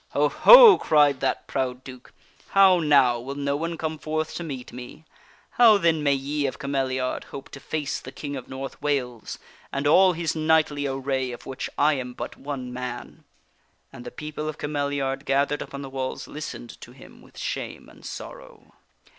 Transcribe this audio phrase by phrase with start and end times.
[0.13, 0.29] "Ho!
[0.29, 2.11] Ho!" cried that proud Duke."
[2.57, 3.19] How now!
[3.19, 5.05] Will no one come forth to meet me?
[5.51, 8.11] How then may ye of Cameliard hope KING ARTHUR FINDS ARMOR 93 to face the
[8.19, 9.39] King of North Wales
[9.71, 13.25] and all his knightly array of which I am but one man?"
[13.93, 18.03] And the people of Cameliard, gathered upon the walls, listened to him with shame and
[18.03, 18.73] sorrow.